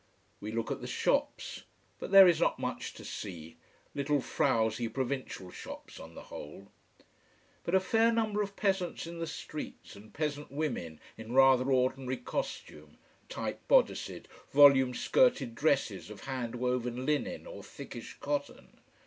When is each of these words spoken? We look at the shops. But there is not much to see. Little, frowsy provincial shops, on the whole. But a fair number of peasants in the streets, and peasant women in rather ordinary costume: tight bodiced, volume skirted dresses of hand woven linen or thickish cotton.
We 0.39 0.51
look 0.51 0.71
at 0.71 0.81
the 0.81 0.87
shops. 0.87 1.61
But 1.99 2.09
there 2.09 2.27
is 2.27 2.39
not 2.41 2.57
much 2.57 2.95
to 2.95 3.05
see. 3.05 3.57
Little, 3.93 4.19
frowsy 4.19 4.87
provincial 4.87 5.51
shops, 5.51 5.99
on 5.99 6.15
the 6.15 6.23
whole. 6.23 6.71
But 7.63 7.75
a 7.75 7.79
fair 7.79 8.11
number 8.11 8.41
of 8.41 8.55
peasants 8.55 9.05
in 9.05 9.19
the 9.19 9.27
streets, 9.27 9.95
and 9.95 10.11
peasant 10.11 10.51
women 10.51 10.99
in 11.19 11.33
rather 11.33 11.71
ordinary 11.71 12.17
costume: 12.17 12.97
tight 13.29 13.59
bodiced, 13.67 14.27
volume 14.49 14.95
skirted 14.95 15.53
dresses 15.53 16.09
of 16.09 16.21
hand 16.23 16.55
woven 16.55 17.05
linen 17.05 17.45
or 17.45 17.61
thickish 17.61 18.17
cotton. 18.19 18.79